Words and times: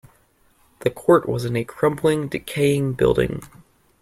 The 0.79 0.89
court 0.89 1.29
was 1.29 1.45
in 1.45 1.55
a 1.55 1.63
crumbling, 1.63 2.27
decaying 2.27 2.93
building. 2.93 3.43